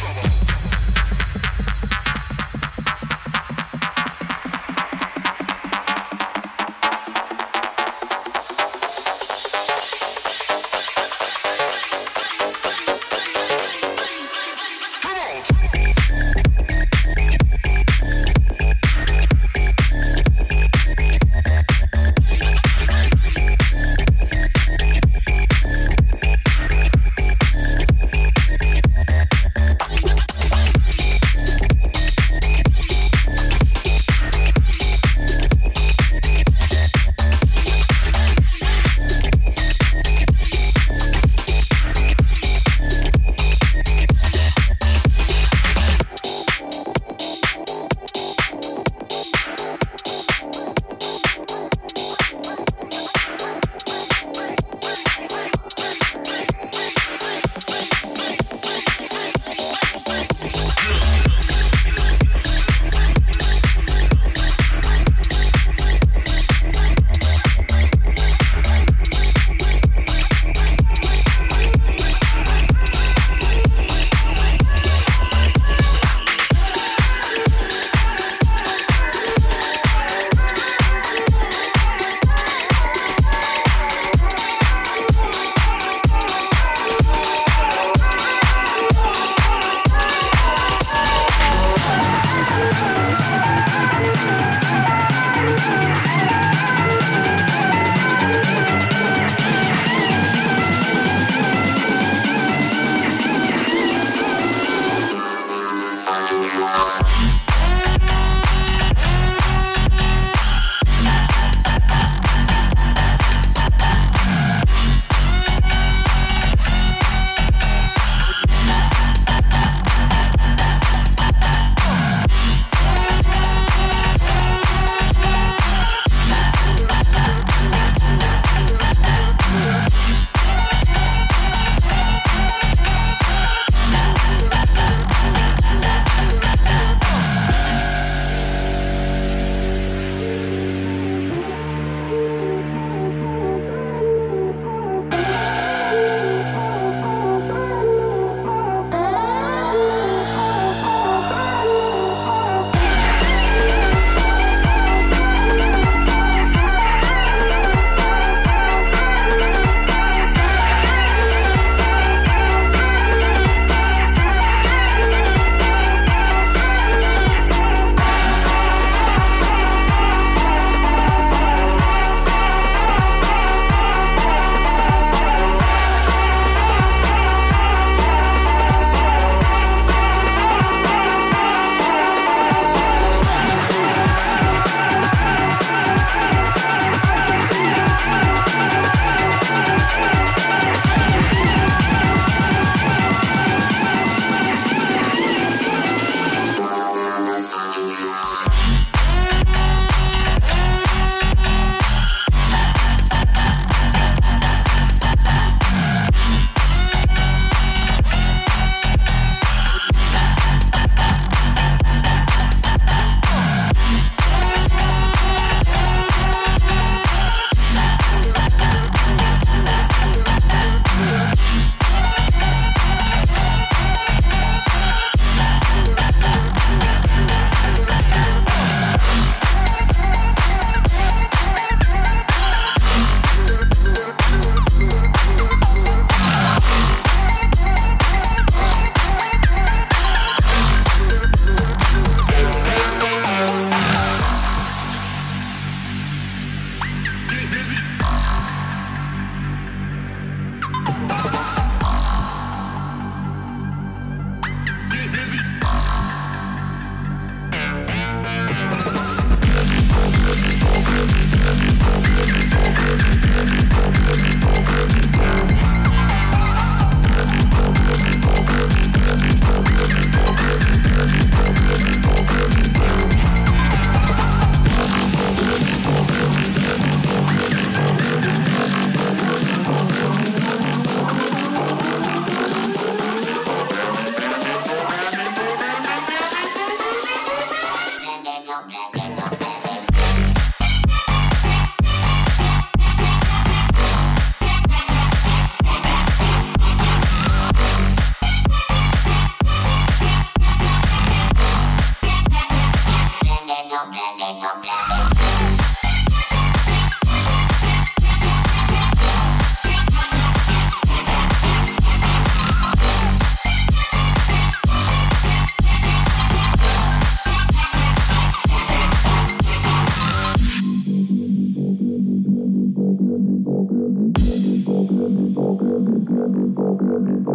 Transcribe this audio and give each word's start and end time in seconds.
mais 327.03 327.32